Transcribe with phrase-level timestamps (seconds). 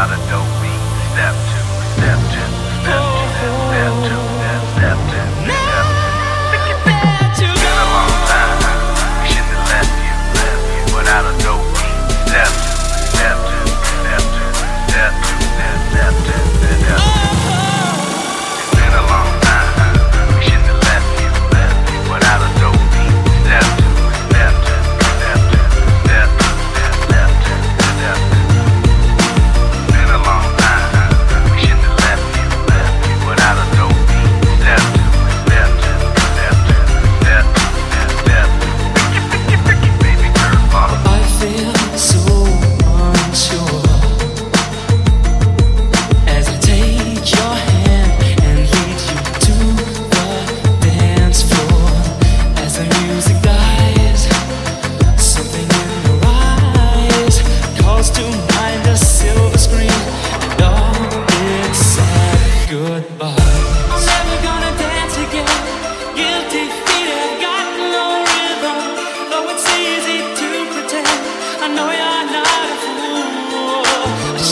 [0.00, 0.59] without a dope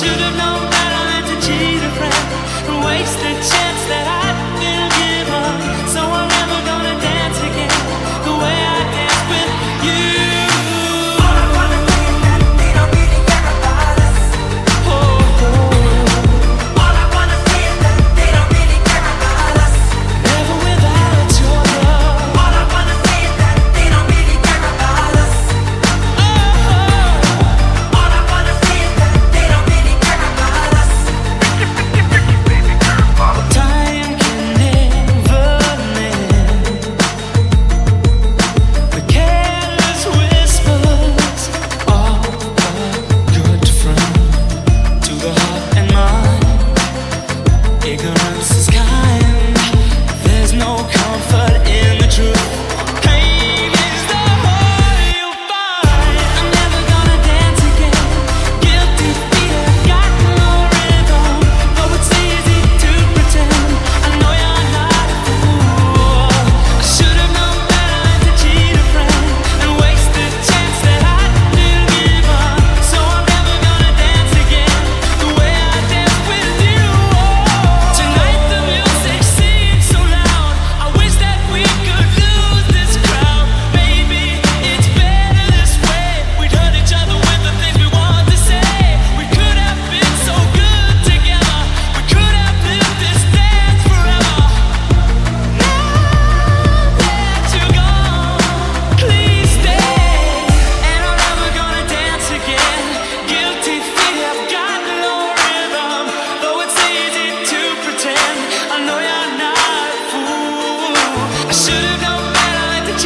[0.00, 0.57] should have known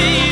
[0.00, 0.29] pretend,